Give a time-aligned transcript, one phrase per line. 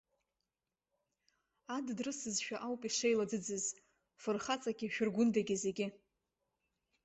[1.75, 3.65] Адыд рысызшәа ауп ишеилаӡыӡыз
[4.21, 5.87] фырхаҵагьы, шәыргәындагьы зегьы.